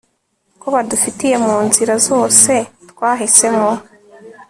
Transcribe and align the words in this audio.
ko 0.61 0.67
badufitiye 0.75 1.35
munzira 1.45 1.93
zose 2.07 2.53
twahisemo 2.91 3.69